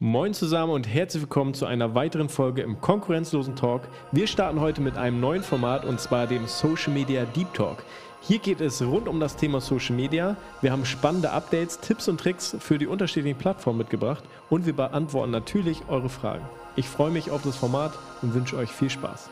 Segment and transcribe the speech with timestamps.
[0.00, 3.82] Moin zusammen und herzlich willkommen zu einer weiteren Folge im konkurrenzlosen Talk.
[4.12, 7.82] Wir starten heute mit einem neuen Format und zwar dem Social Media Deep Talk.
[8.20, 10.36] Hier geht es rund um das Thema Social Media.
[10.60, 15.32] Wir haben spannende Updates, Tipps und Tricks für die unterschiedlichen Plattformen mitgebracht und wir beantworten
[15.32, 16.48] natürlich eure Fragen.
[16.76, 17.92] Ich freue mich auf das Format
[18.22, 19.28] und wünsche euch viel Spaß.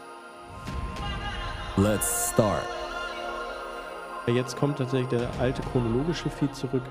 [1.76, 2.66] Let's start.
[4.26, 6.82] Jetzt kommt tatsächlich der alte chronologische Feed zurück.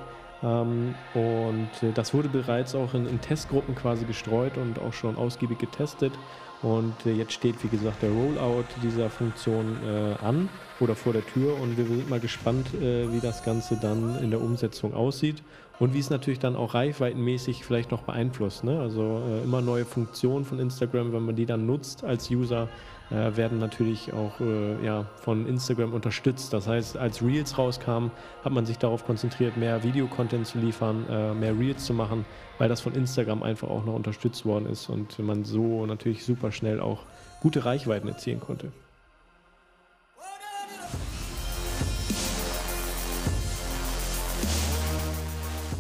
[0.44, 5.16] Ähm, und äh, das wurde bereits auch in, in, Testgruppen quasi gestreut und auch schon
[5.16, 6.14] ausgiebig getestet.
[6.62, 10.50] Und äh, jetzt steht, wie gesagt, der Rollout dieser Funktion äh, an
[10.80, 11.60] oder vor der Tür.
[11.60, 15.42] Und wir sind mal gespannt, äh, wie das Ganze dann in der Umsetzung aussieht
[15.80, 18.64] und wie es natürlich dann auch reichweitenmäßig vielleicht noch beeinflusst.
[18.64, 18.80] Ne?
[18.80, 22.70] Also äh, immer neue Funktionen von Instagram, wenn man die dann nutzt als User,
[23.12, 26.54] äh, werden natürlich auch äh, ja, von Instagram unterstützt.
[26.54, 28.10] Das heißt, als Reels rauskam,
[28.44, 32.26] hat man sich darauf konzentriert, mehr Videocontent zu liefern, äh, mehr Reels zu machen,
[32.58, 36.52] weil das von Instagram einfach auch noch unterstützt worden ist und man so natürlich super
[36.52, 37.04] schnell auch
[37.42, 38.72] gute Reichweiten erzielen konnte.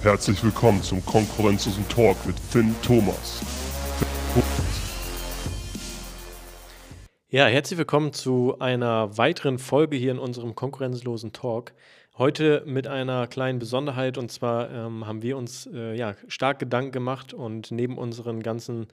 [0.05, 3.41] Herzlich willkommen zum konkurrenzlosen Talk mit Finn Thomas.
[7.31, 11.73] Ja, herzlich willkommen zu einer weiteren Folge hier in unserem konkurrenzlosen Talk.
[12.19, 16.91] Heute mit einer kleinen Besonderheit und zwar ähm, haben wir uns äh, ja, stark Gedanken
[16.91, 18.87] gemacht und neben unseren ganzen äh,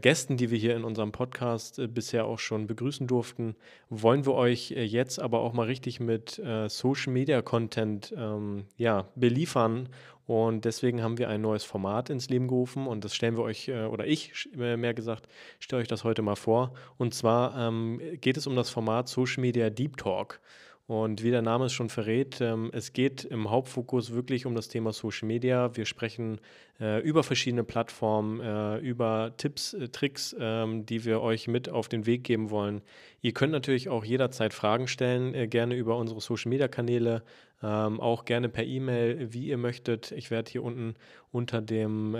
[0.00, 3.54] Gästen, die wir hier in unserem Podcast äh, bisher auch schon begrüßen durften,
[3.90, 8.64] wollen wir euch äh, jetzt aber auch mal richtig mit äh, Social Media Content ähm,
[8.76, 9.88] ja, beliefern
[10.28, 13.68] und deswegen haben wir ein neues Format ins Leben gerufen und das stellen wir euch,
[13.68, 15.26] äh, oder ich äh, mehr gesagt,
[15.58, 16.74] stelle euch das heute mal vor.
[16.98, 20.40] Und zwar ähm, geht es um das Format Social Media Deep Talk.
[20.88, 24.68] Und wie der Name es schon verrät, ähm, es geht im Hauptfokus wirklich um das
[24.68, 25.76] Thema Social Media.
[25.76, 26.40] Wir sprechen
[26.80, 31.88] äh, über verschiedene Plattformen, äh, über Tipps, äh, Tricks, ähm, die wir euch mit auf
[31.88, 32.80] den Weg geben wollen.
[33.20, 37.22] Ihr könnt natürlich auch jederzeit Fragen stellen, gerne über unsere Social Media Kanäle,
[37.62, 40.12] ähm, auch gerne per E-Mail, wie ihr möchtet.
[40.12, 40.94] Ich werde hier unten
[41.32, 42.16] unter dem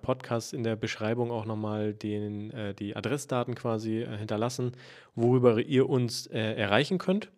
[0.00, 4.72] Podcast in der Beschreibung auch nochmal den, die Adressdaten quasi hinterlassen,
[5.14, 7.28] worüber ihr uns erreichen könnt.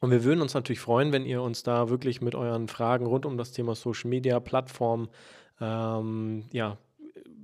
[0.00, 3.26] Und wir würden uns natürlich freuen, wenn ihr uns da wirklich mit euren Fragen rund
[3.26, 5.08] um das Thema Social Media, Plattform,
[5.60, 6.76] ähm, ja,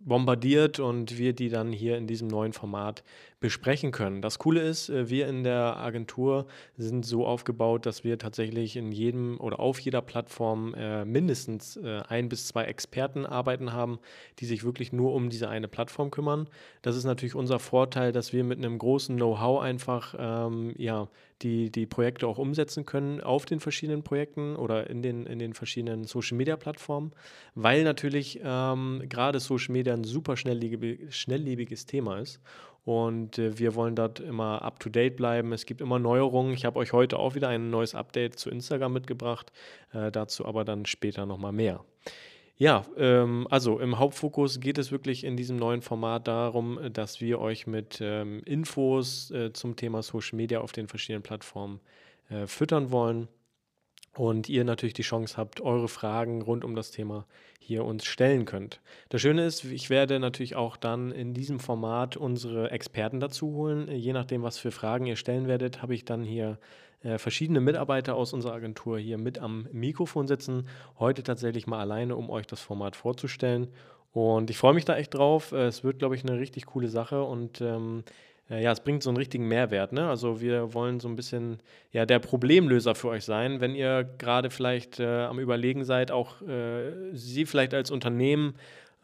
[0.04, 3.02] bombardiert und wir die dann hier in diesem neuen Format
[3.40, 4.20] besprechen können.
[4.20, 6.46] Das Coole ist, äh, wir in der Agentur
[6.76, 12.02] sind so aufgebaut, dass wir tatsächlich in jedem oder auf jeder Plattform äh, mindestens äh,
[12.08, 13.98] ein bis zwei Experten arbeiten haben,
[14.38, 16.48] die sich wirklich nur um diese eine Plattform kümmern.
[16.82, 21.08] Das ist natürlich unser Vorteil, dass wir mit einem großen Know-how einfach ähm, ja,
[21.40, 25.54] die, die Projekte auch umsetzen können auf den verschiedenen Projekten oder in den, in den
[25.54, 27.12] verschiedenen Social-Media-Plattformen,
[27.54, 32.40] weil natürlich ähm, gerade Social Media ein super schnelllebiges Thema ist
[32.84, 35.52] und äh, wir wollen dort immer up to date bleiben.
[35.52, 36.54] Es gibt immer Neuerungen.
[36.54, 39.52] Ich habe euch heute auch wieder ein neues Update zu Instagram mitgebracht.
[39.92, 41.84] Äh, dazu aber dann später nochmal mehr.
[42.56, 47.40] Ja, ähm, also im Hauptfokus geht es wirklich in diesem neuen Format darum, dass wir
[47.40, 51.80] euch mit ähm, Infos äh, zum Thema Social Media auf den verschiedenen Plattformen
[52.28, 53.28] äh, füttern wollen
[54.14, 57.26] und ihr natürlich die Chance habt, eure Fragen rund um das Thema
[57.60, 58.80] hier uns stellen könnt.
[59.10, 63.88] Das Schöne ist, ich werde natürlich auch dann in diesem Format unsere Experten dazu holen.
[63.88, 66.58] Je nachdem, was für Fragen ihr stellen werdet, habe ich dann hier
[67.02, 70.66] äh, verschiedene Mitarbeiter aus unserer Agentur hier mit am Mikrofon sitzen.
[70.98, 73.68] Heute tatsächlich mal alleine, um euch das Format vorzustellen.
[74.12, 75.52] Und ich freue mich da echt drauf.
[75.52, 78.10] Es wird, glaube ich, eine richtig coole Sache und ähm, äh,
[78.58, 79.92] ja, es bringt so einen richtigen Mehrwert.
[79.92, 80.08] Ne?
[80.08, 81.58] Also wir wollen so ein bisschen
[81.92, 86.42] ja, der Problemlöser für euch sein, wenn ihr gerade vielleicht äh, am Überlegen seid, auch
[86.42, 88.54] äh, Sie vielleicht als Unternehmen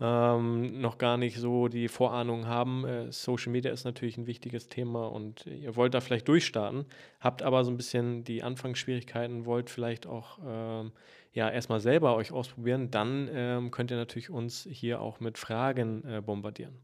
[0.01, 2.85] ähm, noch gar nicht so die Vorahnung haben.
[2.85, 6.85] Äh, Social Media ist natürlich ein wichtiges Thema und ihr wollt da vielleicht durchstarten,
[7.21, 10.93] habt aber so ein bisschen die Anfangsschwierigkeiten, wollt vielleicht auch ähm,
[11.33, 16.05] ja erstmal selber euch ausprobieren, dann ähm, könnt ihr natürlich uns hier auch mit Fragen
[16.05, 16.75] äh, bombardieren.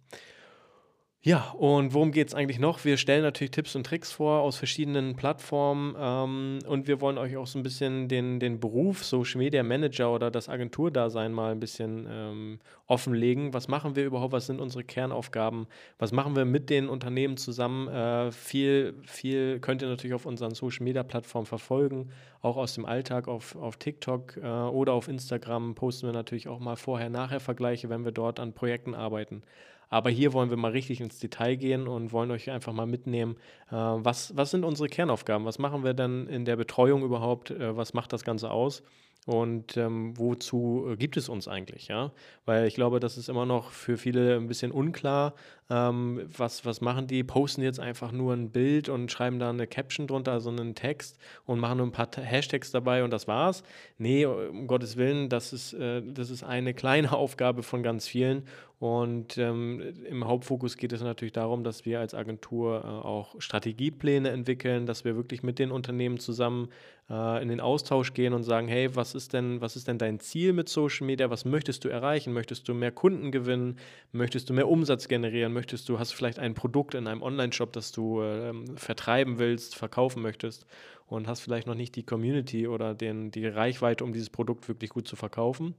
[1.24, 2.84] Ja, und worum geht es eigentlich noch?
[2.84, 7.36] Wir stellen natürlich Tipps und Tricks vor aus verschiedenen Plattformen ähm, und wir wollen euch
[7.36, 11.60] auch so ein bisschen den, den Beruf Social Media Manager oder das Agenturdasein mal ein
[11.60, 12.58] bisschen ähm,
[12.88, 13.54] offenlegen.
[13.54, 14.32] Was machen wir überhaupt?
[14.32, 15.68] Was sind unsere Kernaufgaben?
[15.96, 17.86] Was machen wir mit den Unternehmen zusammen?
[17.86, 22.10] Äh, viel, viel könnt ihr natürlich auf unseren Social Media Plattformen verfolgen,
[22.40, 26.58] auch aus dem Alltag auf, auf TikTok äh, oder auf Instagram posten wir natürlich auch
[26.58, 29.44] mal Vorher-Nachher-Vergleiche, wenn wir dort an Projekten arbeiten.
[29.92, 33.36] Aber hier wollen wir mal richtig ins Detail gehen und wollen euch einfach mal mitnehmen,
[33.70, 35.44] äh, was, was sind unsere Kernaufgaben?
[35.44, 37.50] Was machen wir denn in der Betreuung überhaupt?
[37.50, 38.82] Äh, was macht das Ganze aus?
[39.24, 42.10] und ähm, wozu äh, gibt es uns eigentlich, ja?
[42.44, 45.34] Weil ich glaube, das ist immer noch für viele ein bisschen unklar.
[45.70, 47.22] Ähm, was, was machen die?
[47.22, 51.18] Posten jetzt einfach nur ein Bild und schreiben da eine Caption drunter, also einen Text
[51.46, 53.62] und machen nur ein paar Hashtags dabei und das war's.
[53.96, 58.42] Nee, um Gottes Willen, das ist, äh, das ist eine kleine Aufgabe von ganz vielen.
[58.82, 64.30] Und ähm, im Hauptfokus geht es natürlich darum, dass wir als Agentur äh, auch Strategiepläne
[64.30, 66.68] entwickeln, dass wir wirklich mit den Unternehmen zusammen
[67.08, 70.18] äh, in den Austausch gehen und sagen, hey, was ist denn, was ist denn dein
[70.18, 71.30] Ziel mit Social Media?
[71.30, 72.32] Was möchtest du erreichen?
[72.32, 73.78] Möchtest du mehr Kunden gewinnen?
[74.10, 75.52] Möchtest du mehr Umsatz generieren?
[75.52, 79.76] Möchtest du, hast du vielleicht ein Produkt in einem Online-Shop, das du äh, vertreiben willst,
[79.76, 80.66] verkaufen möchtest
[81.06, 84.90] und hast vielleicht noch nicht die Community oder den, die Reichweite, um dieses Produkt wirklich
[84.90, 85.76] gut zu verkaufen?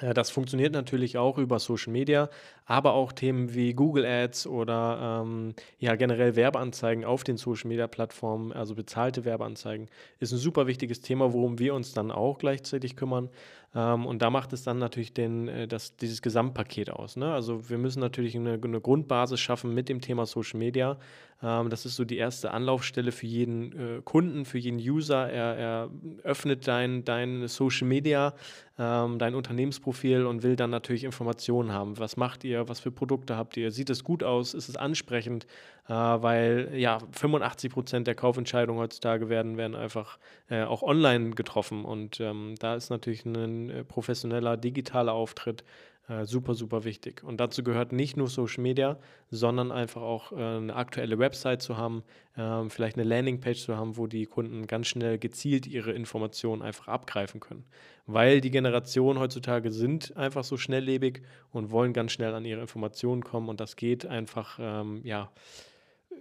[0.00, 2.28] Äh, das funktioniert natürlich auch über Social Media,
[2.66, 7.86] aber auch Themen wie Google Ads oder ähm, ja generell Werbeanzeigen auf den Social Media
[7.86, 9.88] Plattformen, also bezahlte Werbeanzeigen,
[10.20, 13.28] ist ein super wichtiges Thema, worum wir uns dann auch gleichzeitig kümmern.
[13.74, 17.16] Ähm, und da macht es dann natürlich den, äh, das, dieses Gesamtpaket aus.
[17.16, 17.32] Ne?
[17.32, 20.96] Also wir müssen natürlich eine, eine, Grundbasis schaffen mit dem Thema Social Media.
[21.42, 25.30] Ähm, das ist so die erste Anlaufstelle für jeden äh, Kunden, für jeden User.
[25.30, 25.90] Er, er
[26.24, 28.34] öffnet dein, dein Social Media,
[28.78, 31.98] ähm, dein Unternehmensprofil und will dann natürlich Informationen haben.
[31.98, 32.68] Was macht ihr?
[32.68, 33.70] Was für Produkte habt ihr?
[33.70, 34.54] Sieht es gut aus?
[34.54, 35.46] Ist es ansprechend?
[35.88, 40.18] Äh, weil ja 85 Prozent der Kaufentscheidungen heutzutage werden, werden einfach
[40.50, 41.84] äh, auch online getroffen.
[41.84, 45.64] Und ähm, da ist natürlich ein äh, professioneller digitaler Auftritt
[46.08, 47.22] äh, super, super wichtig.
[47.22, 48.98] Und dazu gehört nicht nur Social Media,
[49.30, 52.02] sondern einfach auch äh, eine aktuelle Website zu haben,
[52.36, 56.88] äh, vielleicht eine Landingpage zu haben, wo die Kunden ganz schnell gezielt ihre Informationen einfach
[56.88, 57.64] abgreifen können.
[58.06, 61.22] Weil die Generationen heutzutage sind einfach so schnelllebig
[61.52, 65.30] und wollen ganz schnell an ihre Informationen kommen und das geht einfach, ähm, ja,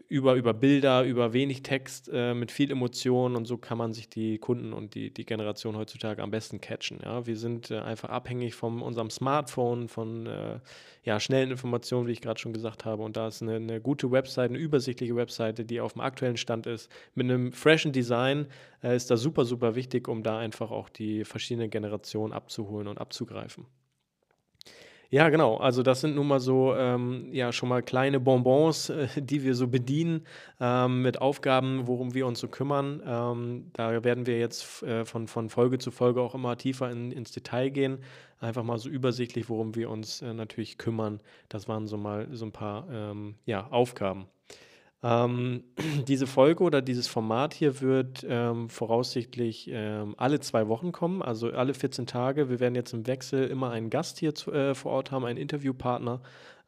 [0.09, 4.09] über, über Bilder, über wenig Text, äh, mit viel Emotion und so kann man sich
[4.09, 6.99] die Kunden und die, die Generation heutzutage am besten catchen.
[7.03, 7.25] Ja?
[7.25, 10.59] Wir sind äh, einfach abhängig von unserem Smartphone, von äh,
[11.03, 13.03] ja, schnellen Informationen, wie ich gerade schon gesagt habe.
[13.03, 16.67] Und da ist eine, eine, gute Website, eine übersichtliche Webseite, die auf dem aktuellen Stand
[16.67, 18.47] ist, mit einem freshen Design,
[18.83, 22.99] äh, ist da super, super wichtig, um da einfach auch die verschiedenen Generationen abzuholen und
[22.99, 23.65] abzugreifen.
[25.09, 25.55] Ja, genau.
[25.57, 29.55] Also das sind nun mal so, ähm, ja, schon mal kleine Bonbons, äh, die wir
[29.55, 30.25] so bedienen
[30.59, 33.01] ähm, mit Aufgaben, worum wir uns so kümmern.
[33.05, 37.11] Ähm, da werden wir jetzt äh, von, von Folge zu Folge auch immer tiefer in,
[37.11, 37.99] ins Detail gehen.
[38.39, 41.21] Einfach mal so übersichtlich, worum wir uns äh, natürlich kümmern.
[41.47, 44.27] Das waren so mal so ein paar ähm, ja, Aufgaben.
[45.03, 45.63] Ähm,
[46.07, 51.51] diese Folge oder dieses Format hier wird ähm, voraussichtlich ähm, alle zwei Wochen kommen, also
[51.51, 52.49] alle 14 Tage.
[52.49, 55.37] Wir werden jetzt im Wechsel immer einen Gast hier zu, äh, vor Ort haben, einen
[55.37, 56.21] Interviewpartner.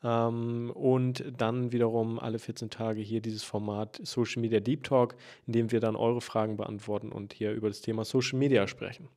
[0.04, 5.16] Ähm, und dann wiederum alle 14 Tage hier dieses Format Social Media Deep Talk,
[5.46, 9.10] in dem wir dann eure Fragen beantworten und hier über das Thema Social Media sprechen.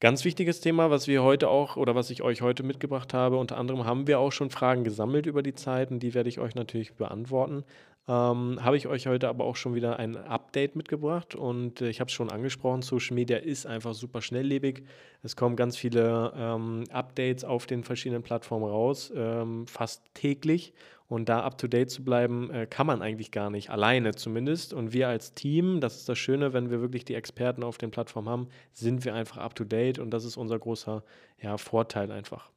[0.00, 3.36] Ganz wichtiges Thema, was wir heute auch oder was ich euch heute mitgebracht habe.
[3.36, 6.40] Unter anderem haben wir auch schon Fragen gesammelt über die Zeit und die werde ich
[6.40, 7.64] euch natürlich beantworten
[8.10, 12.00] ähm, habe ich euch heute aber auch schon wieder ein Update mitgebracht und äh, ich
[12.00, 14.82] habe es schon angesprochen, Social Media ist einfach super schnelllebig.
[15.22, 20.72] Es kommen ganz viele ähm, Updates auf den verschiedenen Plattformen raus, ähm, fast täglich.
[21.06, 24.72] Und da up-to-date zu bleiben, äh, kann man eigentlich gar nicht, alleine zumindest.
[24.72, 27.92] Und wir als Team, das ist das Schöne, wenn wir wirklich die Experten auf den
[27.92, 31.04] Plattformen haben, sind wir einfach up-to-date und das ist unser großer
[31.40, 32.50] ja, Vorteil einfach.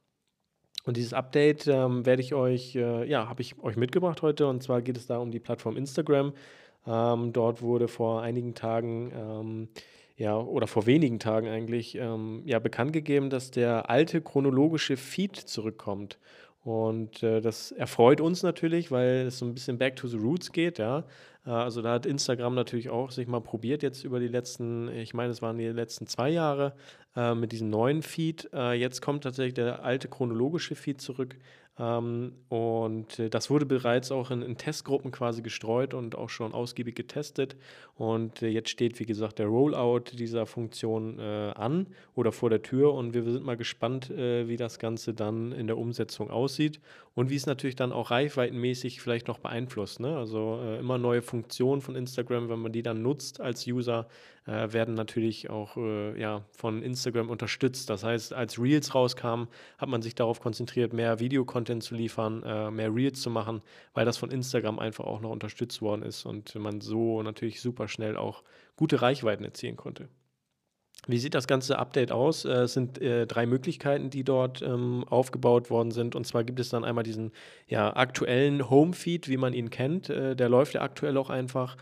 [0.84, 4.46] Und dieses Update ähm, werde ich euch, äh, ja, habe ich euch mitgebracht heute.
[4.46, 6.32] Und zwar geht es da um die Plattform Instagram.
[6.86, 9.68] Ähm, dort wurde vor einigen Tagen, ähm,
[10.16, 15.36] ja, oder vor wenigen Tagen eigentlich, ähm, ja, bekannt gegeben, dass der alte chronologische Feed
[15.36, 16.18] zurückkommt.
[16.64, 20.50] Und äh, das erfreut uns natürlich, weil es so ein bisschen back to the roots
[20.50, 21.04] geht, ja.
[21.46, 25.12] Äh, also da hat Instagram natürlich auch sich mal probiert jetzt über die letzten, ich
[25.12, 26.74] meine, es waren die letzten zwei Jahre
[27.16, 28.48] äh, mit diesem neuen Feed.
[28.54, 31.36] Äh, jetzt kommt tatsächlich der alte chronologische Feed zurück.
[31.78, 36.54] Ähm, und äh, das wurde bereits auch in, in, Testgruppen quasi gestreut und auch schon
[36.54, 37.56] ausgiebig getestet.
[37.96, 42.62] Und äh, jetzt steht, wie gesagt, der Rollout dieser Funktion äh, an oder vor der
[42.62, 42.94] Tür.
[42.94, 46.80] Und wir sind mal gespannt, äh, wie das Ganze dann in der Umsetzung aussieht
[47.14, 50.00] und wie es natürlich dann auch reichweitenmäßig vielleicht noch beeinflusst.
[50.00, 50.16] Ne?
[50.16, 54.08] Also äh, immer neue Funktionen von Instagram, wenn man die dann nutzt als User,
[54.46, 57.88] äh, werden natürlich auch äh, ja, von Instagram unterstützt.
[57.88, 62.70] Das heißt, als Reels rauskamen, hat man sich darauf konzentriert, mehr Videocontent zu liefern, äh,
[62.70, 63.62] mehr Reels zu machen,
[63.94, 67.86] weil das von Instagram einfach auch noch unterstützt worden ist und man so natürlich super
[67.86, 68.42] schnell auch
[68.76, 70.08] gute Reichweiten erzielen konnte.
[71.06, 72.44] Wie sieht das ganze Update aus?
[72.44, 76.14] Äh, es sind äh, drei Möglichkeiten, die dort ähm, aufgebaut worden sind.
[76.14, 77.32] Und zwar gibt es dann einmal diesen
[77.68, 80.08] ja, aktuellen Home-Feed, wie man ihn kennt.
[80.10, 81.76] Äh, der läuft ja aktuell auch einfach.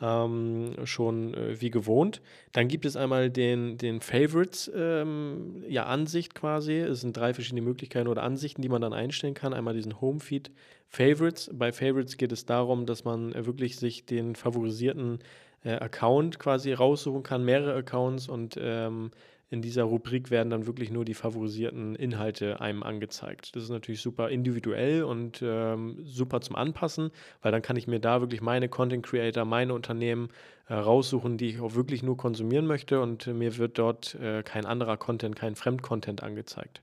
[0.00, 2.20] ähm, schon äh, wie gewohnt.
[2.52, 6.74] Dann gibt es einmal den, den Favorites, ähm, ja, Ansicht quasi.
[6.78, 9.54] Es sind drei verschiedene Möglichkeiten oder Ansichten, die man dann einstellen kann.
[9.54, 10.50] Einmal diesen Homefeed
[10.88, 11.48] Favorites.
[11.52, 15.20] Bei Favorites geht es darum, dass man wirklich sich den favorisierten
[15.64, 19.10] äh, Account quasi raussuchen kann, mehrere Accounts und ähm,
[19.50, 23.54] in dieser Rubrik werden dann wirklich nur die favorisierten Inhalte einem angezeigt.
[23.54, 28.00] Das ist natürlich super individuell und ähm, super zum Anpassen, weil dann kann ich mir
[28.00, 30.30] da wirklich meine Content Creator, meine Unternehmen
[30.68, 34.66] äh, raussuchen, die ich auch wirklich nur konsumieren möchte und mir wird dort äh, kein
[34.66, 36.82] anderer Content, kein Fremdcontent angezeigt.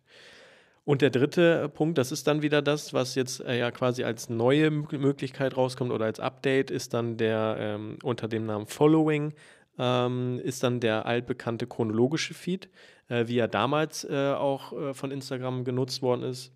[0.84, 4.30] Und der dritte Punkt, das ist dann wieder das, was jetzt äh, ja quasi als
[4.30, 9.34] neue Möglichkeit rauskommt oder als Update, ist dann der ähm, unter dem Namen Following
[9.78, 12.70] ähm, ist dann der altbekannte chronologische Feed,
[13.10, 16.52] äh, wie er damals äh, auch äh, von Instagram genutzt worden ist.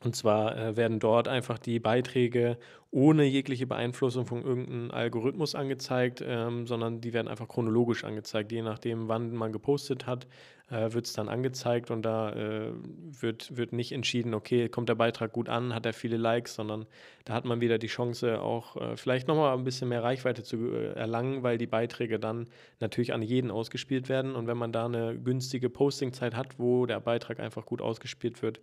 [0.00, 2.58] Und zwar äh, werden dort einfach die Beiträge
[2.90, 8.52] ohne jegliche Beeinflussung von irgendeinem Algorithmus angezeigt, ähm, sondern die werden einfach chronologisch angezeigt.
[8.52, 10.26] Je nachdem, wann man gepostet hat,
[10.70, 12.72] äh, wird es dann angezeigt und da äh,
[13.20, 16.86] wird, wird nicht entschieden, okay, kommt der Beitrag gut an, hat er viele Likes, sondern
[17.24, 20.72] da hat man wieder die Chance, auch äh, vielleicht nochmal ein bisschen mehr Reichweite zu
[20.72, 22.48] äh, erlangen, weil die Beiträge dann
[22.80, 24.34] natürlich an jeden ausgespielt werden.
[24.34, 28.60] Und wenn man da eine günstige Postingzeit hat, wo der Beitrag einfach gut ausgespielt wird,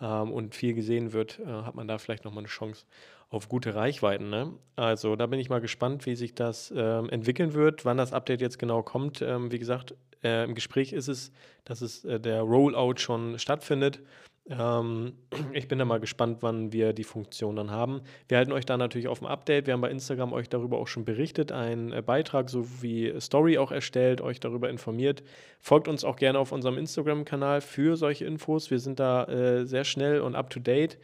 [0.00, 2.84] ähm, und viel gesehen wird, äh, hat man da vielleicht nochmal eine Chance
[3.30, 4.30] auf gute Reichweiten.
[4.30, 4.52] Ne?
[4.76, 8.40] Also da bin ich mal gespannt, wie sich das ähm, entwickeln wird, wann das Update
[8.40, 9.22] jetzt genau kommt.
[9.22, 9.94] Ähm, wie gesagt,
[10.24, 11.32] äh, im Gespräch ist es,
[11.64, 14.00] dass es äh, der Rollout schon stattfindet.
[14.48, 15.14] Ähm,
[15.52, 18.02] ich bin da mal gespannt, wann wir die Funktion dann haben.
[18.28, 19.66] Wir halten euch da natürlich auf dem Update.
[19.66, 23.72] Wir haben bei Instagram euch darüber auch schon berichtet, einen äh, Beitrag sowie Story auch
[23.72, 25.22] erstellt, euch darüber informiert.
[25.60, 28.70] Folgt uns auch gerne auf unserem Instagram-Kanal für solche Infos.
[28.70, 30.98] Wir sind da äh, sehr schnell und up-to-date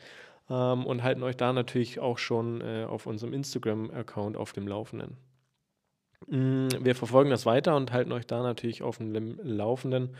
[0.50, 5.16] ähm, und halten euch da natürlich auch schon äh, auf unserem Instagram-Account auf dem Laufenden.
[6.30, 10.10] Mm, wir verfolgen das weiter und halten euch da natürlich auf dem Laufenden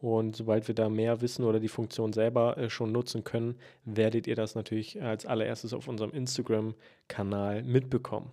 [0.00, 4.26] und sobald wir da mehr wissen oder die Funktion selber äh, schon nutzen können, werdet
[4.26, 8.32] ihr das natürlich als allererstes auf unserem Instagram-Kanal mitbekommen.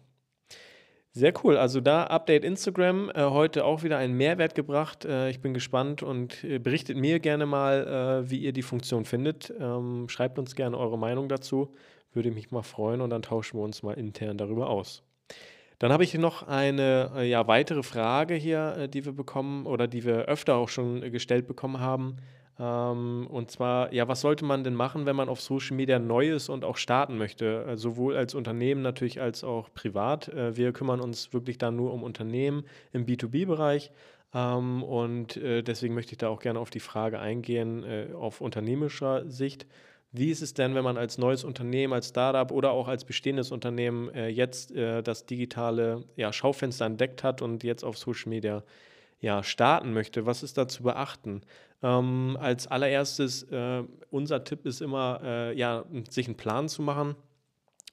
[1.12, 1.58] Sehr cool.
[1.58, 5.06] Also da Update Instagram äh, heute auch wieder einen Mehrwert gebracht.
[5.06, 9.54] Äh, ich bin gespannt und berichtet mir gerne mal, wie ihr die Funktion findet.
[9.60, 11.74] Ähm, schreibt uns gerne eure Meinung dazu.
[12.14, 15.04] Würde mich mal freuen und dann tauschen wir uns mal intern darüber aus.
[15.80, 19.88] Dann habe ich noch eine äh, ja, weitere Frage hier, äh, die wir bekommen oder
[19.88, 22.18] die wir öfter auch schon äh, gestellt bekommen haben.
[22.60, 26.32] Ähm, und zwar, ja, was sollte man denn machen, wenn man auf Social Media neu
[26.32, 27.78] ist und auch starten möchte?
[27.78, 30.32] Sowohl als Unternehmen natürlich als auch privat.
[30.34, 33.92] Wir kümmern uns wirklich da nur um Unternehmen im B2B-Bereich.
[34.34, 39.68] Ähm, und deswegen möchte ich da auch gerne auf die Frage eingehen, auf unternehmischer Sicht.
[40.18, 43.52] Wie ist es denn, wenn man als neues Unternehmen, als Startup oder auch als bestehendes
[43.52, 48.64] Unternehmen äh, jetzt äh, das digitale ja, Schaufenster entdeckt hat und jetzt auf Social Media
[49.20, 50.26] ja, starten möchte?
[50.26, 51.42] Was ist da zu beachten?
[51.84, 57.16] Ähm, als allererstes, äh, unser Tipp ist immer, äh, ja, sich einen Plan zu machen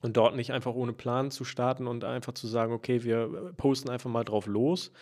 [0.01, 3.91] und dort nicht einfach ohne Plan zu starten und einfach zu sagen, okay, wir posten
[3.91, 4.93] einfach mal drauf los,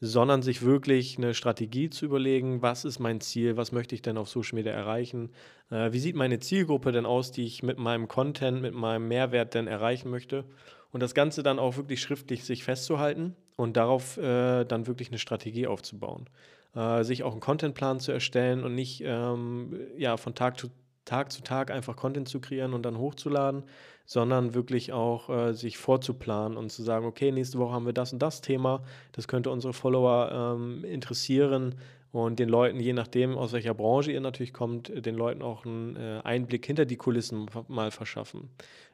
[0.00, 4.16] sondern sich wirklich eine Strategie zu überlegen, was ist mein Ziel, was möchte ich denn
[4.16, 5.30] auf Social Media erreichen,
[5.70, 9.54] äh, wie sieht meine Zielgruppe denn aus, die ich mit meinem Content, mit meinem Mehrwert
[9.54, 10.44] denn erreichen möchte
[10.90, 15.18] und das Ganze dann auch wirklich schriftlich sich festzuhalten und darauf äh, dann wirklich eine
[15.18, 16.28] Strategie aufzubauen.
[16.74, 20.68] Äh, sich auch einen Contentplan zu erstellen und nicht ähm, ja, von Tag zu
[21.10, 23.64] Tag zu Tag einfach Content zu kreieren und dann hochzuladen,
[24.06, 28.12] sondern wirklich auch äh, sich vorzuplanen und zu sagen, okay, nächste Woche haben wir das
[28.12, 31.74] und das Thema, das könnte unsere Follower ähm, interessieren
[32.12, 35.96] und den Leuten, je nachdem, aus welcher Branche ihr natürlich kommt, den Leuten auch einen
[35.96, 38.50] äh, Einblick hinter die Kulissen mal verschaffen.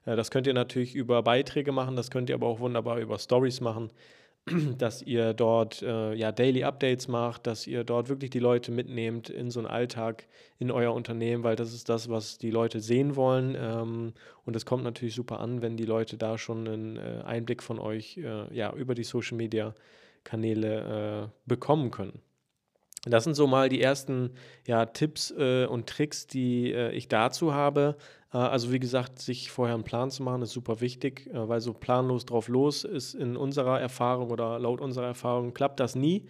[0.06, 3.18] Äh, das könnt ihr natürlich über Beiträge machen, das könnt ihr aber auch wunderbar über
[3.18, 3.90] Stories machen.
[4.78, 9.28] dass ihr dort äh, ja Daily Updates macht, dass ihr dort wirklich die Leute mitnehmt
[9.28, 10.26] in so einen Alltag
[10.58, 13.56] in euer Unternehmen, weil das ist das, was die Leute sehen wollen.
[13.58, 14.12] Ähm,
[14.44, 17.80] und es kommt natürlich super an, wenn die Leute da schon einen äh, Einblick von
[17.80, 19.74] euch äh, ja über die Social Media
[20.22, 22.20] Kanäle äh, bekommen können.
[23.08, 24.30] Das sind so mal die ersten
[24.66, 27.96] ja, Tipps äh, und Tricks, die äh, ich dazu habe.
[28.32, 31.60] Äh, also wie gesagt, sich vorher einen Plan zu machen, ist super wichtig, äh, weil
[31.60, 36.26] so planlos drauf los ist in unserer Erfahrung oder laut unserer Erfahrung klappt das nie.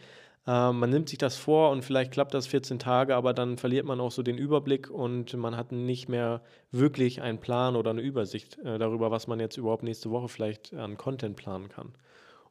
[0.46, 3.86] Äh, man nimmt sich das vor und vielleicht klappt das 14 Tage, aber dann verliert
[3.86, 8.02] man auch so den Überblick und man hat nicht mehr wirklich einen Plan oder eine
[8.02, 11.92] Übersicht darüber, was man jetzt überhaupt nächste Woche vielleicht an Content planen kann.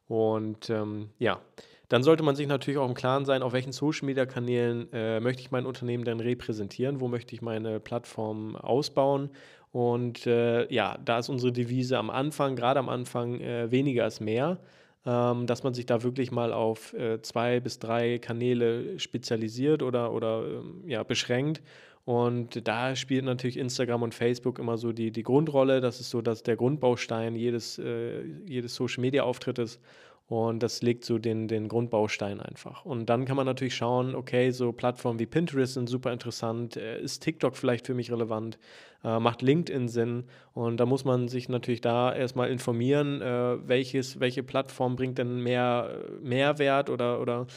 [0.08, 1.40] Und ähm, ja,
[1.88, 5.50] dann sollte man sich natürlich auch im Klaren sein, auf welchen Social-Media-Kanälen äh, möchte ich
[5.50, 9.30] mein Unternehmen denn repräsentieren, wo möchte ich meine Plattform ausbauen.
[9.72, 14.20] Und äh, ja, da ist unsere Devise am Anfang, gerade am Anfang, äh, weniger ist
[14.20, 14.58] mehr.
[15.06, 20.12] ähm, dass man sich da wirklich mal auf äh, zwei bis drei Kanäle spezialisiert oder,
[20.12, 21.62] oder ähm, ja, beschränkt.
[22.06, 25.80] Und da spielt natürlich Instagram und Facebook immer so die, die Grundrolle.
[25.80, 29.80] Das ist so dass der Grundbaustein jedes, äh, jedes Social-Media-Auftrittes.
[30.28, 32.84] Und das legt so den, den Grundbaustein einfach.
[32.84, 36.76] Und dann kann man natürlich schauen, okay, so Plattformen wie Pinterest sind super interessant.
[36.76, 38.56] Äh, ist TikTok vielleicht für mich relevant?
[39.02, 40.24] Äh, macht LinkedIn Sinn?
[40.54, 45.42] Und da muss man sich natürlich da erstmal informieren, äh, welches, welche Plattform bringt denn
[45.42, 45.90] mehr
[46.22, 47.48] Mehrwert oder, oder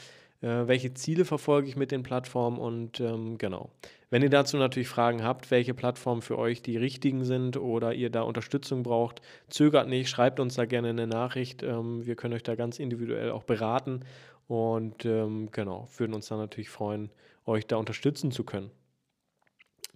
[0.41, 3.70] äh, welche Ziele verfolge ich mit den Plattformen und ähm, genau.
[4.10, 8.10] Wenn ihr dazu natürlich Fragen habt, welche Plattformen für euch die richtigen sind oder ihr
[8.10, 11.62] da Unterstützung braucht, zögert nicht, schreibt uns da gerne eine Nachricht.
[11.62, 14.01] Ähm, wir können euch da ganz individuell auch beraten
[14.48, 17.12] und ähm, genau, würden uns dann natürlich freuen,
[17.46, 18.72] euch da unterstützen zu können.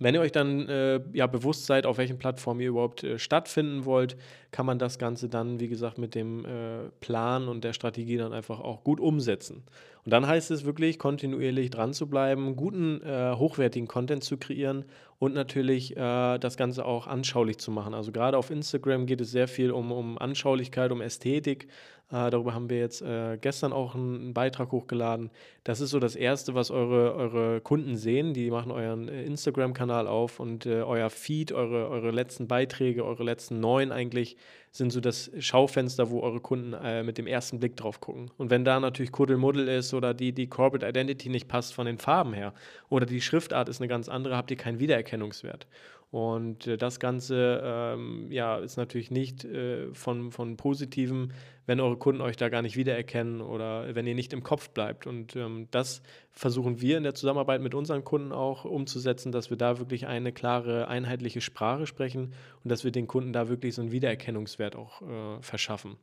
[0.03, 3.85] Wenn ihr euch dann äh, ja bewusst seid, auf welchen Plattformen ihr überhaupt äh, stattfinden
[3.85, 4.17] wollt,
[4.51, 8.33] kann man das Ganze dann, wie gesagt, mit dem äh, Plan und der Strategie dann
[8.33, 9.63] einfach auch gut umsetzen.
[10.03, 14.83] Und dann heißt es wirklich, kontinuierlich dran zu bleiben, guten, äh, hochwertigen Content zu kreieren
[15.19, 17.93] und natürlich äh, das Ganze auch anschaulich zu machen.
[17.93, 21.69] Also gerade auf Instagram geht es sehr viel um, um Anschaulichkeit, um Ästhetik.
[22.13, 25.31] Äh, darüber haben wir jetzt äh, gestern auch einen, einen, Beitrag hochgeladen.
[25.63, 28.35] Das ist so das Erste, was eure, eure Kunden sehen.
[28.35, 33.23] Die machen euren äh, Instagram-Kanal auf und äh, euer Feed, eure, eure letzten Beiträge, eure
[33.23, 34.37] letzten neun eigentlich
[34.73, 38.31] sind so das Schaufenster, wo eure Kunden äh, mit dem ersten Blick drauf gucken.
[38.37, 41.99] Und wenn da natürlich Kuddelmuddel ist oder die, die Corporate Identity nicht passt von den
[41.99, 42.55] Farben her
[42.89, 45.67] oder die Schriftart ist eine ganz andere, habt ihr keinen Wiedererkennungswert.
[46.13, 51.31] Und äh, das Ganze ähm, ja, ist natürlich nicht äh, von, von Positivem,
[51.65, 55.07] wenn eure Kunden euch da gar nicht wiedererkennen oder wenn ihr nicht im Kopf bleibt.
[55.07, 59.57] Und ähm, das versuchen wir in der Zusammenarbeit mit unseren Kunden auch umzusetzen, dass wir
[59.57, 63.81] da wirklich eine klare, einheitliche Sprache sprechen und dass wir den Kunden da wirklich so
[63.81, 65.97] einen Wiedererkennungswert auch äh, verschaffen.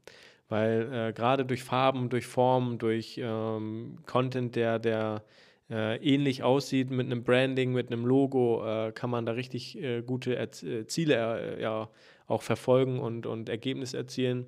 [0.48, 5.22] Weil äh, gerade durch Farben, durch Formen, durch ähm, Content, der, der
[5.70, 10.02] äh, ähnlich aussieht mit einem Branding, mit einem Logo, äh, kann man da richtig äh,
[10.02, 11.88] gute er äh, Ziele ja,
[12.26, 14.46] auch verfolgen und, und Ergebnisse erzielen.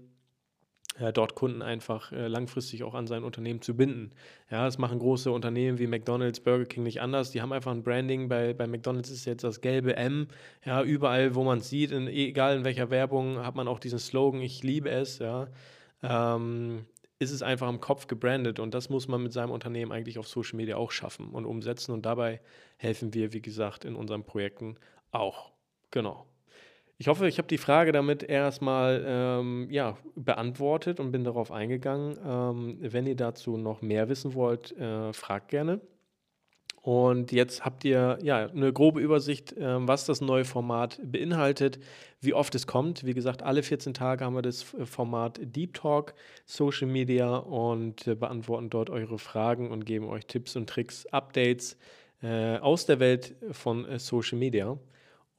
[1.14, 4.11] Dort Kunden einfach langfristig auch an sein Unternehmen zu binden.
[4.50, 7.31] Ja, das machen große Unternehmen wie McDonald's, Burger King nicht anders.
[7.31, 8.28] Die haben einfach ein Branding.
[8.28, 10.28] Bei, bei McDonald's ist jetzt das gelbe M.
[10.64, 13.98] Ja, überall, wo man es sieht, in, egal in welcher Werbung, hat man auch diesen
[13.98, 15.18] Slogan, ich liebe es.
[15.18, 15.48] Ja.
[16.02, 16.85] Ähm,
[17.22, 20.26] ist es einfach im Kopf gebrandet und das muss man mit seinem Unternehmen eigentlich auf
[20.26, 22.40] Social Media auch schaffen und umsetzen und dabei
[22.76, 24.76] helfen wir, wie gesagt, in unseren Projekten
[25.12, 25.52] auch.
[25.92, 26.26] Genau.
[27.03, 32.17] Ich hoffe, ich habe die Frage damit erstmal ähm, ja, beantwortet und bin darauf eingegangen.
[32.25, 35.81] Ähm, wenn ihr dazu noch mehr wissen wollt, äh, fragt gerne.
[36.81, 41.81] Und jetzt habt ihr ja eine grobe Übersicht, äh, was das neue Format beinhaltet,
[42.21, 43.05] wie oft es kommt.
[43.05, 48.07] Wie gesagt, alle 14 Tage haben wir das äh, Format Deep Talk, Social Media und
[48.07, 51.77] äh, beantworten dort eure Fragen und geben euch Tipps und Tricks, Updates
[52.23, 54.79] äh, aus der Welt von äh, Social Media.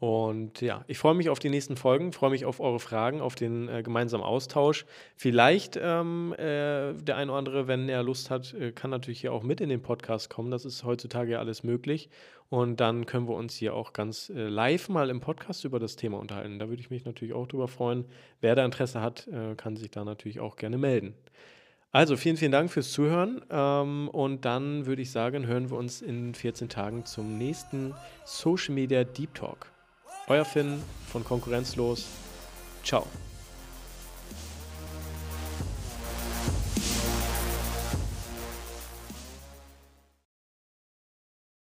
[0.04, 3.36] Und ja, ich freue mich auf die nächsten Folgen, freue mich auf eure Fragen, auf
[3.36, 4.86] den äh, gemeinsamen Austausch.
[5.16, 9.32] Vielleicht ähm, äh, der eine oder andere, wenn er Lust hat, äh, kann natürlich hier
[9.32, 10.52] auch mit in den Podcast kommen.
[10.52, 12.10] Das ist heutzutage ja alles möglich.
[12.50, 15.96] Und dann können wir uns hier auch ganz äh, live mal im Podcast über das
[15.96, 16.60] Thema unterhalten.
[16.60, 18.04] Da würde ich mich natürlich auch drüber freuen.
[18.42, 21.14] Wer da Interesse hat, äh, kann sich da natürlich auch gerne melden.
[21.94, 23.40] Also vielen, vielen Dank fürs Zuhören.
[23.50, 27.94] Ähm, und dann würde ich sagen, hören wir uns in 14 Tagen zum nächsten
[28.26, 29.73] Social Media Deep Talk.
[30.28, 30.82] Euer Finn
[31.12, 32.06] von Konkurrenzlos.
[32.84, 33.06] Ciao.